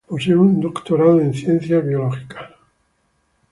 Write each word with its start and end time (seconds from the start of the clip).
Posee 0.09 0.35
un 0.35 0.59
Doctorado 0.59 1.21
en 1.21 1.31
Ciencias 1.31 1.85
Biológicas. 1.85 2.49